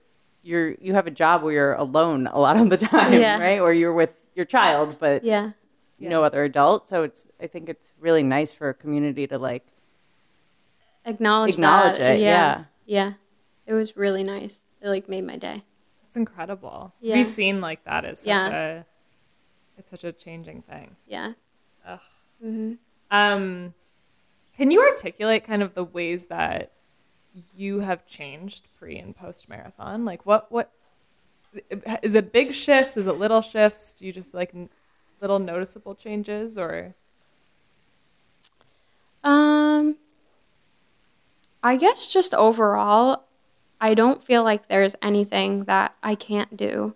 [0.44, 3.40] you're you have a job where you're alone a lot of the time, Yeah.
[3.40, 3.60] right?
[3.60, 5.50] Or you're with your child, but yeah.
[5.98, 6.86] you no other adult.
[6.88, 9.66] So it's I think it's really nice for a community to like
[11.04, 12.16] Acknowledge, Acknowledge that.
[12.16, 12.64] it, yeah.
[12.86, 13.12] Yeah.
[13.66, 14.62] It was really nice.
[14.80, 15.64] It like made my day.
[16.06, 16.92] It's incredible.
[17.02, 17.14] To Yeah.
[17.16, 18.52] be seen like that is such Yes.
[18.52, 18.86] a
[19.78, 20.94] it's such a changing thing.
[21.08, 21.32] Yeah.
[21.86, 21.98] Ugh.
[22.44, 22.72] Mm-hmm.
[23.10, 23.74] Um,
[24.56, 26.72] can you articulate kind of the ways that
[27.56, 30.04] you have changed pre and post marathon?
[30.04, 30.70] Like what what
[32.02, 32.96] is it big shifts?
[32.96, 33.92] Is it little shifts?
[33.92, 34.70] Do you just like n-
[35.20, 36.94] little noticeable changes or
[39.24, 39.96] Um,
[41.62, 43.24] I guess just overall,
[43.80, 46.94] I don't feel like there's anything that I can't do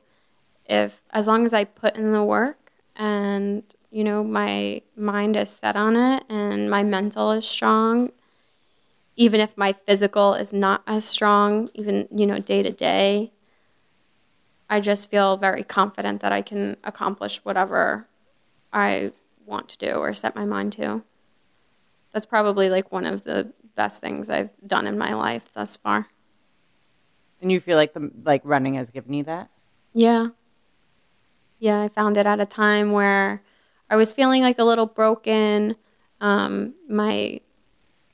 [0.68, 3.62] if as long as I put in the work and
[3.96, 8.12] you know my mind is set on it and my mental is strong
[9.16, 13.32] even if my physical is not as strong even you know day to day
[14.68, 18.06] I just feel very confident that I can accomplish whatever
[18.70, 19.12] I
[19.46, 21.02] want to do or set my mind to
[22.12, 26.08] that's probably like one of the best things I've done in my life thus far.
[27.40, 29.48] and you feel like the like running has given you that.
[29.94, 30.28] Yeah.
[31.58, 33.42] Yeah, I found it at a time where
[33.88, 35.76] I was feeling like a little broken.
[36.20, 37.40] Um, my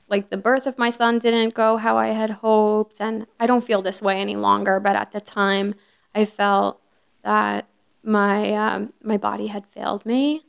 [0.09, 3.63] like the birth of my son didn't go how I had hoped, and I don't
[3.63, 4.79] feel this way any longer.
[4.79, 5.75] But at the time,
[6.13, 6.79] I felt
[7.23, 7.67] that
[8.03, 10.43] my um, my body had failed me.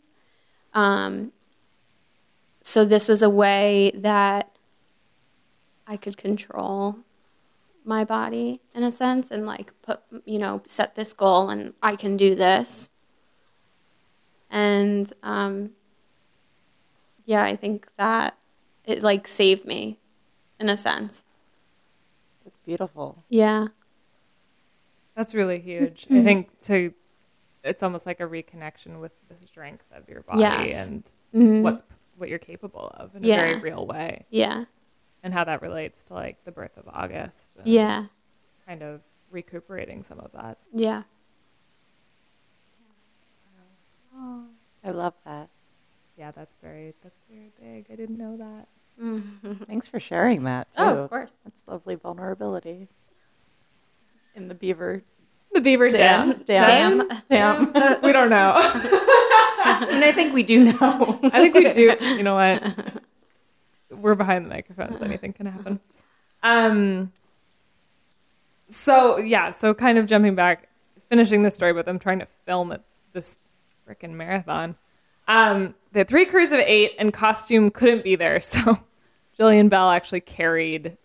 [0.75, 1.33] Um,
[2.61, 4.51] so this was a way that
[5.87, 6.97] I could control
[7.85, 11.97] my body in a sense and like put you know set this goal and I
[11.97, 12.91] can do this.
[14.55, 15.71] And um,
[17.27, 18.37] yeah, I think that
[18.85, 19.99] it like saved me
[20.61, 21.25] in a sense.
[22.47, 23.25] It's beautiful.
[23.29, 23.69] Yeah.
[25.17, 26.07] that's really huge.
[26.11, 26.95] I think to
[27.64, 30.87] it's almost like a reconnection with the strength of your body Yes.
[30.88, 31.03] and
[31.35, 31.62] Mhm.
[31.62, 31.83] what's
[32.17, 33.35] what you're capable of in Yeah.
[33.35, 34.25] a very real way.
[34.31, 34.64] Yeah.
[35.25, 37.57] and how that relates to like the birth of August.
[37.64, 38.05] Yeah.
[38.67, 40.59] Kind of recuperating some of that.
[40.73, 41.05] Yeah.
[44.16, 45.48] I love that.
[46.16, 47.87] Yeah, that's very that's very big.
[47.90, 48.68] I didn't know that.
[49.66, 50.83] Thanks for sharing that too.
[50.83, 51.35] Oh, of course.
[51.44, 52.88] That's lovely vulnerability.
[54.37, 55.03] In the beaver
[55.53, 56.42] The beaver dam.
[56.44, 56.64] den.
[56.64, 57.09] Dam.
[57.29, 57.98] Dam.
[58.03, 58.53] we don't know.
[59.66, 61.18] I mean, I think we do know.
[61.24, 61.96] I think we do.
[62.00, 62.62] You know what?
[63.90, 65.03] We're behind the microphones.
[65.03, 65.81] Anything can happen.
[66.42, 67.12] Um.
[68.68, 69.50] So yeah.
[69.50, 70.68] So kind of jumping back,
[71.09, 73.38] finishing the story, but them trying to film it, this
[73.88, 74.77] freaking marathon.
[75.27, 78.79] Um, they had three crews of eight, and costume couldn't be there, so
[79.38, 80.97] Jillian Bell actually carried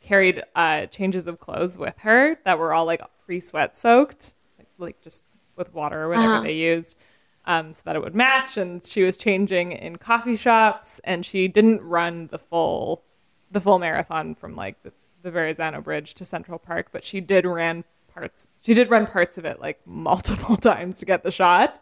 [0.00, 5.00] carried uh, changes of clothes with her that were all like pre-sweat soaked, like, like
[5.00, 5.24] just
[5.56, 6.42] with water or whatever Uh-huh.
[6.42, 6.98] they used,
[7.46, 8.58] um, so that it would match.
[8.58, 13.02] And she was changing in coffee shops, and she didn't run the full
[13.50, 17.46] the full marathon from like the, the Verrazano Bridge to Central Park, but she did
[17.46, 18.48] ran parts.
[18.62, 21.78] She did run parts of it like multiple times to get the shot.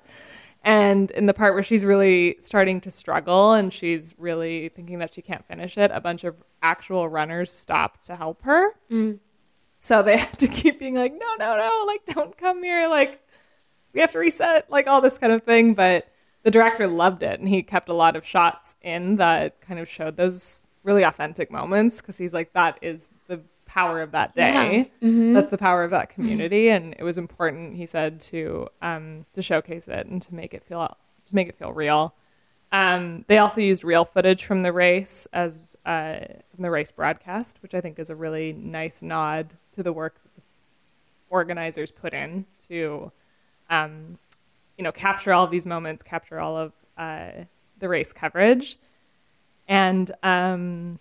[0.64, 5.12] And in the part where she's really starting to struggle and she's really thinking that
[5.14, 8.70] she can't finish it, a bunch of actual runners stop to help her.
[8.90, 9.18] Mm.
[9.78, 12.88] So they had to keep being like, no, no, no, like, don't come here.
[12.88, 13.20] Like,
[13.92, 15.74] we have to reset, like, all this kind of thing.
[15.74, 16.08] But
[16.44, 19.88] the director loved it and he kept a lot of shots in that kind of
[19.88, 23.10] showed those really authentic moments because he's like, that is
[23.66, 24.90] power of that day.
[25.32, 26.68] That's the power of that community.
[26.68, 30.62] And it was important, he said, to um, to showcase it and to make it
[30.64, 30.86] feel
[31.26, 32.14] to make it feel real.
[32.72, 36.20] Um, they also used real footage from the race as uh,
[36.54, 40.22] from the race broadcast, which I think is a really nice nod to the work
[40.22, 40.42] that the
[41.28, 43.12] organizers put in to,
[43.68, 44.18] um,
[44.78, 47.44] you know, capture all of these moments, capture all of uh,
[47.78, 48.78] the race coverage,
[49.68, 50.98] and um,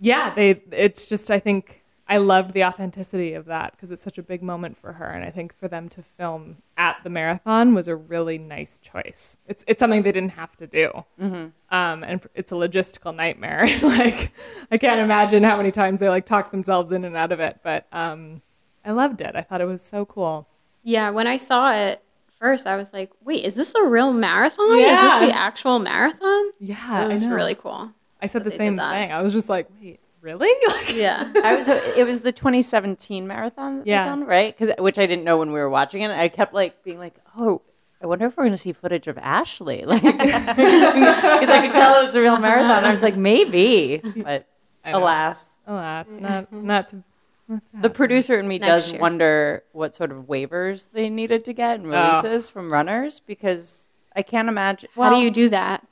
[0.00, 0.62] yeah, they.
[0.72, 4.42] It's just I think I loved the authenticity of that because it's such a big
[4.42, 7.96] moment for her, and I think for them to film at the marathon was a
[7.96, 9.38] really nice choice.
[9.48, 13.66] It's it's something they didn't have to do, um, and it's a logistical nightmare.
[13.82, 14.32] like
[14.70, 17.60] I can't imagine how many times they like talk themselves in and out of it,
[17.62, 18.42] but um,
[18.84, 19.34] I loved it.
[19.34, 20.46] I thought it was so cool.
[20.82, 22.02] Yeah, when I saw it
[22.38, 24.78] first, I was like, "Wait, is this a real marathon?
[24.78, 27.34] Is this the actual marathon?" Yeah, It was I know.
[27.34, 27.92] really cool.
[28.20, 29.10] I said the same thing.
[29.12, 30.48] I was just like, wait, really?
[30.68, 31.30] Like, Yeah.
[31.44, 31.68] I was.
[31.68, 33.82] It was the 2017 marathon.
[33.84, 34.06] Yeah.
[34.06, 34.56] filmed, right?
[34.58, 36.10] Because which I didn't know when we were watching it.
[36.10, 37.60] I kept like being like, oh.
[38.02, 40.18] I wonder if we're going to see footage of Ashley, like because
[40.58, 42.84] I could tell it was a real marathon.
[42.84, 44.46] I was like, maybe, but
[44.84, 47.02] alas, Alas, not not to.
[47.48, 49.00] Not to the producer in me Next does year.
[49.00, 52.20] wonder what sort of waivers they needed to get and Oh.
[52.20, 54.90] releases from runners because I can't imagine.
[54.96, 55.86] How do you do that?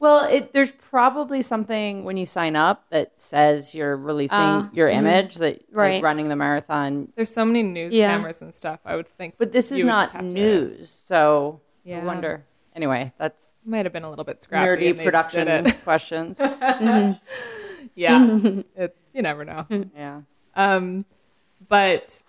[0.00, 4.88] Well, it, there's probably something when you sign up that says you're releasing Uh, your
[4.88, 6.02] image that like, Right.
[6.02, 7.12] running the marathon.
[7.16, 8.12] There's so many news Yeah.
[8.12, 8.78] cameras and stuff.
[8.84, 11.98] I would think, But this is you would just not have to- news, so Yeah.
[12.00, 12.44] I wonder.
[12.76, 14.68] Anyway, that's might have been a little bit scrappy.
[14.68, 15.76] nerdy they just did production it.
[15.84, 16.38] questions.
[17.96, 18.38] yeah,
[18.76, 19.66] it, you never know.
[19.96, 20.20] yeah.
[20.54, 21.04] Um,
[21.68, 22.22] but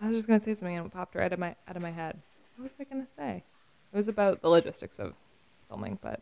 [0.00, 1.82] I was just gonna say something and it popped right out of my out of
[1.82, 2.20] my head.
[2.56, 3.42] What was I gonna say?
[3.92, 5.14] It was about the logistics of
[5.68, 6.20] filming, but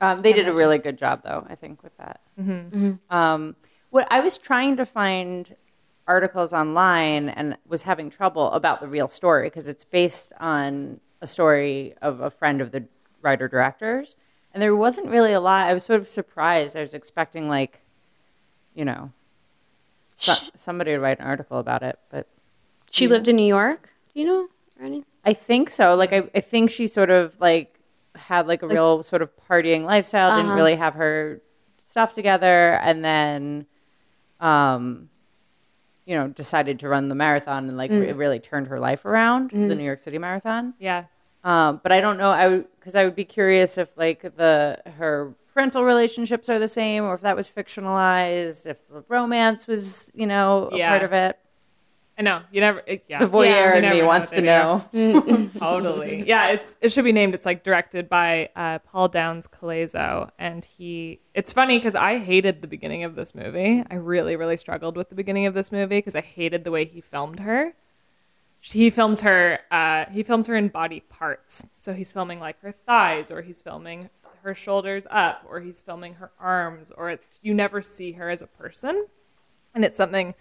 [0.00, 1.46] Um, they did a really good job, though.
[1.48, 2.20] I think with that.
[3.10, 3.56] Um,
[3.90, 5.56] what I was trying to find
[6.06, 11.26] articles online and was having trouble about the real story because it's based on a
[11.26, 12.84] story of a friend of the
[13.22, 14.16] writer directors,
[14.54, 15.66] and there wasn't really a lot.
[15.68, 16.76] I was sort of surprised.
[16.76, 17.82] I was expecting like,
[18.74, 19.12] you know,
[20.14, 22.26] so, somebody to write an article about it, but
[22.90, 23.90] She lived in New York.
[24.12, 24.48] Do you know?
[24.78, 25.04] Or any?
[25.24, 25.94] I think so.
[25.94, 27.77] Like I, I think she sort of like
[28.18, 30.30] had like a real sort of partying lifestyle.
[30.30, 30.54] Didn't Uh-huh.
[30.56, 31.40] really have her
[31.84, 33.66] stuff together, and then,
[34.40, 35.08] um,
[36.04, 38.08] you know, decided to run the marathon and like Mm.
[38.08, 40.74] it really turned her life around, the New York City Marathon.
[40.78, 41.04] yeah,
[41.44, 42.30] Um, but I don't know.
[42.30, 46.68] I would because I would be curious if like the her parental relationships are the
[46.68, 50.90] same, or if that was fictionalized, if the romance was you know a Yeah.
[50.90, 51.38] part of it.
[52.18, 52.82] I know you never.
[52.84, 53.68] It, yeah, The voyeur Yeah.
[53.68, 54.84] You in never me wants to know.
[55.58, 56.24] totally.
[56.26, 57.32] Yeah, it's it should be named.
[57.32, 61.20] It's like directed by uh, Paul Downs Colaizzo, and he.
[61.34, 63.84] It's funny because I hated the beginning of this movie.
[63.88, 66.84] I really, really struggled with the beginning of this movie because I hated the way
[66.84, 67.74] he filmed her.
[68.60, 69.60] He films her.
[69.70, 71.64] Uh, he films her in body parts.
[71.76, 74.10] So he's filming like her thighs, or he's filming
[74.42, 78.42] her shoulders up, or he's filming her arms, or it, you never see her as
[78.42, 79.06] a person.
[79.72, 80.34] And it's something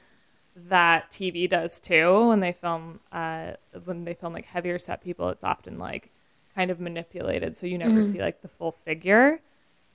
[0.69, 3.51] that TV does too when they film uh,
[3.85, 5.29] when they film like heavier set people.
[5.29, 6.09] It's often like
[6.55, 9.39] kind of manipulated, so you never see like the full figure.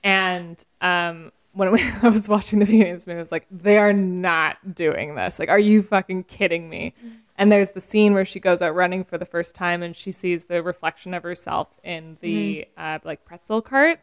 [0.03, 3.47] And um, when we, I was watching the beginning of this movie, I was like,
[3.51, 5.39] they are not doing this.
[5.39, 6.93] Like, are you fucking kidding me?
[7.37, 10.11] And there's the scene where she goes out running for the first time and she
[10.11, 13.99] sees the reflection of herself in the uh, like pretzel cart.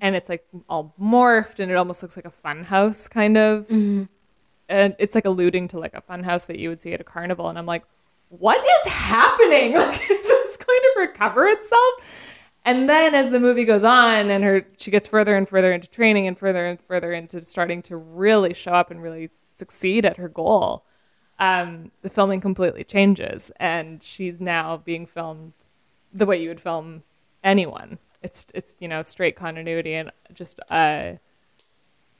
[0.00, 3.66] And it's like all morphed and it almost looks like a fun house kind of
[4.72, 7.04] and it's like alluding to like a fun house that you would see at a
[7.04, 7.84] carnival and i'm like
[8.32, 9.72] what is happening?
[9.82, 12.38] Like is this going to recover itself?
[12.64, 15.88] And then as the movie goes on and her she gets further and further into
[15.88, 20.16] training and further and further into starting to really show up and really succeed at
[20.16, 20.84] her goal
[21.38, 25.52] um, the filming completely changes and she's now being filmed
[26.12, 27.02] the way you would film
[27.42, 27.98] anyone.
[28.22, 31.14] It's it's you know straight continuity and just uh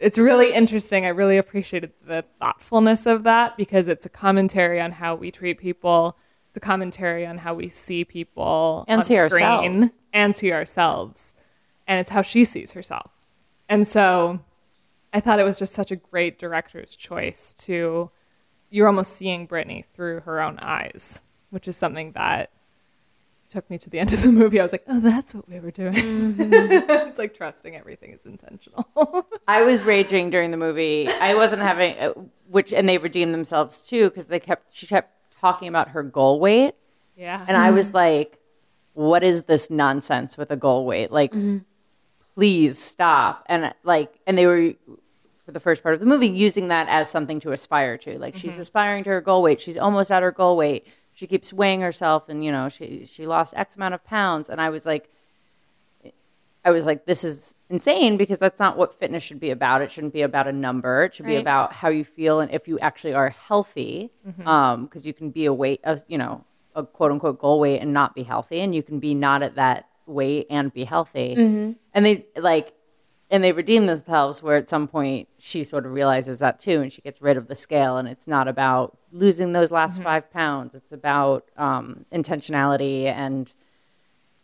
[0.02, 1.06] it's really interesting.
[1.06, 5.58] I really appreciated the thoughtfulness of that because it's a commentary on how we treat
[5.58, 6.16] people.
[6.48, 9.98] It's a commentary on how we see people And on see screen ourselves.
[10.12, 11.34] and see ourselves,
[11.86, 13.10] and it's how she sees herself.
[13.68, 14.40] And so,
[15.14, 18.10] I thought it was just such a great director's choice to.
[18.70, 22.50] You're almost seeing Brittany through her own eyes, which is something that
[23.52, 24.58] took me to the end of the movie.
[24.58, 25.92] I was like, oh, that's what we were doing.
[25.92, 26.40] Mm-hmm.
[27.08, 28.88] it's like trusting everything is intentional.
[29.48, 31.08] I was raging during the movie.
[31.20, 32.14] I wasn't having uh,
[32.48, 36.40] which, and they redeemed themselves too because they kept she kept talking about her goal
[36.40, 36.74] weight,
[37.16, 37.44] yeah.
[37.46, 38.38] and I was like,
[38.94, 41.12] "What is this nonsense with a goal weight?
[41.12, 41.58] Like, mm-hmm.
[42.34, 44.72] please stop!" And like, and they were
[45.44, 48.18] for the first part of the movie using that as something to aspire to.
[48.18, 48.60] Like, she's mm-hmm.
[48.62, 49.60] aspiring to her goal weight.
[49.60, 50.86] She's almost at her goal weight.
[51.22, 54.60] She keeps weighing herself, and you know, she she lost X amount of pounds, and
[54.60, 55.08] I was like.
[56.64, 59.82] I was like, this is insane because that's not what fitness should be about.
[59.82, 61.04] It shouldn't be about a number.
[61.04, 64.10] It should be about how you feel and if you actually are healthy.
[64.26, 64.46] Mm-hmm.
[64.46, 66.44] Um, because you can be a weight, a, you know,
[66.76, 69.56] a quote unquote goal weight and not be healthy, and you can be not at
[69.56, 71.34] that weight and be healthy.
[71.36, 71.72] Mm-hmm.
[71.94, 72.74] And they like,
[73.32, 76.92] and they redeem themselves where at some point she sort of realizes that too, and
[76.92, 77.96] she gets rid of the scale.
[77.96, 80.74] And it's not about losing those last five pounds.
[80.76, 83.52] It's about um, intentionality and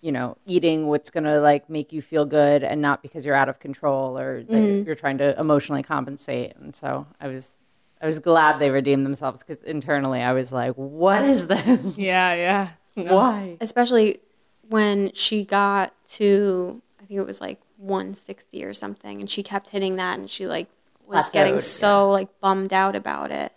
[0.01, 3.35] you know eating what's going to like make you feel good and not because you're
[3.35, 6.57] out of control or that you're- you're trying to emotionally compensate.
[6.57, 7.59] And so I was.
[8.01, 11.99] I was glad they redeemed themselves because internally I was like, "What is this?
[12.11, 12.69] Yeah, yeah.
[13.13, 14.21] Why?" especially
[14.69, 19.69] when she got to I think it was like 160 or something, and she kept
[19.69, 20.69] hitting that, and she like
[21.07, 23.53] was getting Plateaued, so like bummed out about it.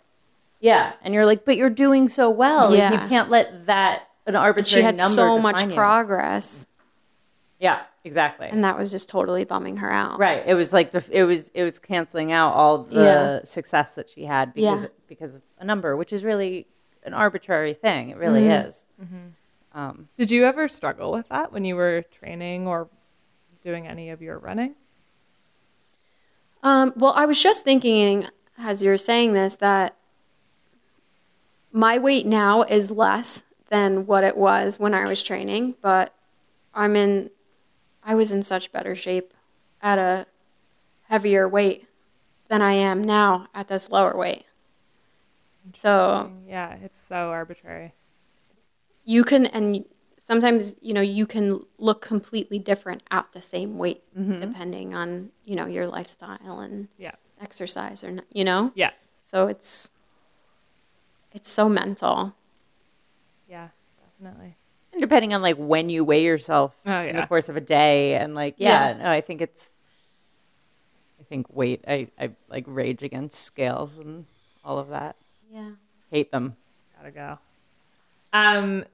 [0.60, 2.70] Yeah, and you're like, but you're doing so well.
[2.70, 3.02] Like, Yeah.
[3.02, 5.74] you can't let that an But arbitrary she had number so much you.
[5.74, 6.66] progress,
[7.58, 8.46] Yeah, exactly.
[8.48, 10.18] and that was just totally bumming her out.
[10.20, 10.42] right.
[10.46, 13.40] It was like def- it was it was canceling out all the Yeah.
[13.44, 14.88] success that she had because Yeah.
[15.08, 16.66] because of a number, which is really
[17.04, 18.10] an arbitrary thing.
[18.10, 18.68] It really Mm-hmm.
[18.68, 18.86] is.
[19.74, 22.88] Um, Did you ever struggle with that when you were training or
[23.62, 24.74] doing any of your running?
[26.62, 28.26] Um, well, I was just thinking
[28.58, 29.96] as you were saying this that
[31.72, 36.14] my weight now is less than what it was when I was training, but
[36.74, 37.30] I'm in
[38.04, 39.32] I was in such better shape
[39.80, 40.26] at a
[41.08, 41.86] heavier weight
[42.48, 44.44] than I am now at this lower weight.
[45.74, 47.92] So Yeah, it's so arbitrary.
[49.04, 49.84] you can and
[50.24, 54.02] sometimes you know you can look completely different at the same weight
[54.40, 57.12] depending on you know your lifestyle and Yeah.
[57.40, 58.90] exercise or not, you know Yeah.
[59.18, 59.90] so it's
[61.32, 62.34] it's so mental
[63.48, 63.68] Yeah,
[64.00, 64.56] definitely.
[64.92, 68.14] and depending on like when you weigh yourself Oh, in the course of a day,
[68.14, 69.02] and like yeah, Yeah.
[69.04, 69.78] no, I think it's.
[71.20, 71.84] I think weight.
[71.86, 74.26] I I like rage against scales and
[74.64, 75.16] all of that.
[75.50, 75.70] yeah
[76.10, 76.56] Hate them.
[76.96, 77.38] Gotta go.
[78.32, 78.84] Um,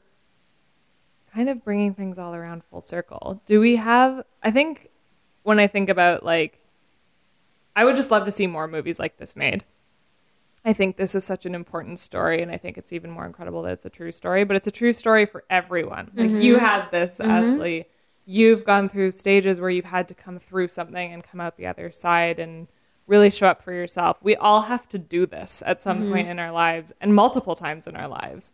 [1.39, 3.41] kind of bringing things all around full circle.
[3.47, 4.24] Do we have?
[4.43, 4.91] I think
[5.45, 6.59] when I think about like,
[7.76, 9.62] I would just love to see more movies like this made.
[10.64, 13.62] I think this is such an important story, and I think it's even more incredible
[13.62, 14.43] that it's a true story.
[14.43, 16.11] But it's a true story for everyone.
[16.12, 16.41] Like mm-hmm.
[16.41, 17.30] you had this, mm-hmm.
[17.30, 17.86] Ashley.
[18.26, 21.68] You've gone through stages where you've had to come through something and come out the
[21.68, 22.66] other side and
[23.07, 24.18] really show up for yourself.
[24.24, 26.12] We all have to do this at some mm-hmm.
[26.12, 28.53] point in our lives and multiple times in our lives.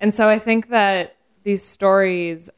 [0.00, 2.50] And so I think that these stories,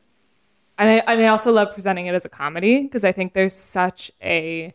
[0.79, 3.55] and I, and I also love presenting it as a comedy because I think there's
[3.55, 4.75] such a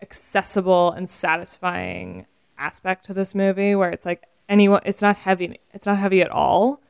[0.00, 2.26] accessible and satisfying
[2.58, 6.30] aspect to this movie where it's like anyone, it's not heavy, it's not heavy at
[6.30, 6.82] all,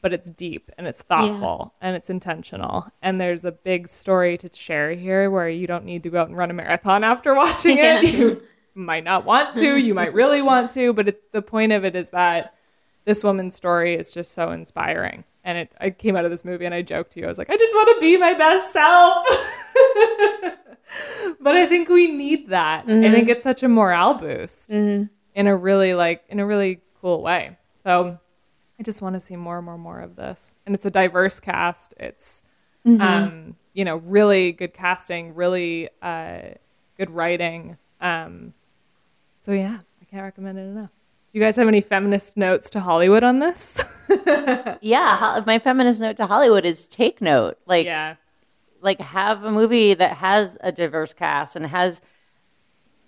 [0.00, 2.86] but it's deep and it's thoughtful and it's intentional.
[3.02, 6.28] And there's a big story to share here where you don't need to go out
[6.28, 8.12] and run a marathon after watching it.
[8.12, 8.42] You
[8.74, 11.94] might not want to, you might really want to, but it, the point of it
[11.94, 12.54] is that
[13.04, 15.24] this woman's story is just so inspiring.
[15.44, 17.38] And it, I came out of this movie and I joked to you, I was
[17.38, 19.26] like, I just want to be my best self.
[21.40, 22.84] but I think we need that.
[22.88, 24.70] I think it's such a morale boost
[25.34, 27.56] in a really like in a really cool way.
[27.82, 28.18] So
[28.78, 30.56] I just want to see more and more and more of this.
[30.64, 31.94] And it's a diverse cast.
[31.98, 32.44] It's
[33.02, 36.40] um, you know, really good casting, really uh,
[36.96, 37.78] good writing.
[38.00, 38.54] Um,
[39.38, 40.90] so yeah, I can't recommend it enough.
[41.32, 43.88] Do you guys have any feminist notes to Hollywood on this?
[44.82, 47.56] Yeah, ho- my feminist note to Hollywood is take note.
[47.66, 48.16] Like, yeah.
[48.82, 52.02] like have a movie that has a diverse cast and has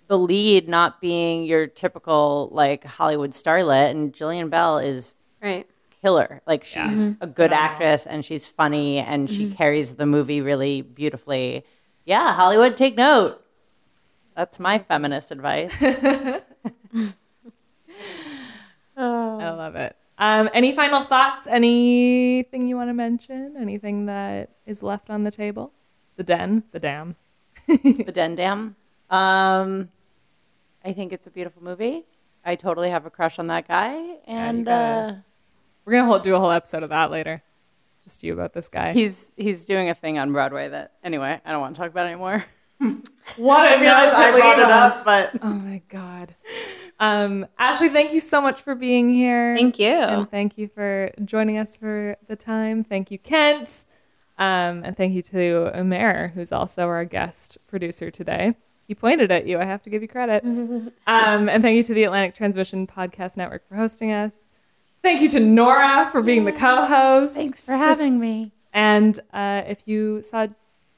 [0.07, 3.91] the lead not being your typical like Hollywood starlet.
[3.91, 5.67] And Jillian Bell is right
[6.01, 6.41] killer.
[6.47, 7.13] Like she's Yeah.
[7.21, 7.59] a good Phenomenal.
[7.59, 9.55] actress and she's funny and she mm-hmm.
[9.55, 11.63] carries the movie really beautifully.
[12.05, 13.43] Yeah, Hollywood, take note.
[14.35, 15.75] That's my feminist advice.
[19.65, 19.95] I love it.
[20.19, 21.47] Um, any final thoughts?
[21.47, 23.55] Anything you want to mention?
[23.59, 25.71] Anything that is left on the table?
[26.17, 27.15] The den, the dam.
[27.67, 28.75] the Den Dam.
[29.09, 29.89] Um,
[30.83, 32.03] I think it's a beautiful movie.
[32.45, 35.15] I totally have a crush on that guy, and gotta- uh,
[35.83, 37.41] We're gonna hold, do a whole episode of that later.
[38.03, 38.93] Just you about this guy.
[38.93, 42.05] he's he's doing a thing on Broadway that anyway I don't want to talk about
[42.05, 42.45] anymore.
[43.37, 45.03] what a note to leave on.
[45.03, 46.35] but Oh my god.
[46.99, 49.55] Um, Ashley, thank you so much for being here.
[49.57, 52.83] thank you And thank you for joining us for the time.
[52.83, 53.85] Thank you, Kent.
[54.37, 58.55] Um, and thank you to Umair, who's also our guest producer today.
[58.87, 59.59] He pointed at you.
[59.59, 60.43] I have to give you credit.
[60.45, 64.49] um, and thank you to the Atlantic Transmission Podcast Network for hosting us.
[65.01, 67.35] Thank you to Nora for being the co-host.
[67.35, 68.51] thanks for having me.
[68.73, 70.47] And uh, if you saw,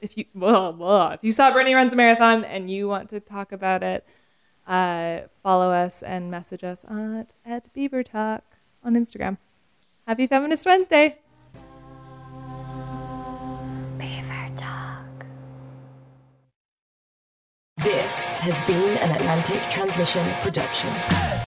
[0.00, 3.20] if you, blah, blah, if you saw Brittany runs a marathon and you want to
[3.20, 4.06] talk about it,
[4.68, 8.44] uh, follow us and message us at, at Beaver Talk
[8.84, 9.38] on Instagram.
[10.06, 11.18] Happy Feminist Wednesday!
[13.96, 15.24] Beaver Talk.
[17.78, 20.90] This has been an Atlantic Transmission production.